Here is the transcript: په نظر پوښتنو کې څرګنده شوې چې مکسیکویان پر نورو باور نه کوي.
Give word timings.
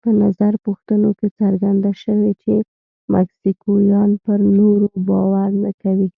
په 0.00 0.08
نظر 0.22 0.52
پوښتنو 0.66 1.10
کې 1.18 1.28
څرګنده 1.40 1.90
شوې 2.02 2.32
چې 2.42 2.52
مکسیکویان 3.14 4.10
پر 4.24 4.38
نورو 4.58 4.86
باور 5.08 5.50
نه 5.64 5.70
کوي. 5.82 6.08